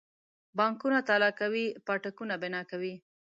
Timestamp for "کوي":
1.39-1.65, 2.71-2.93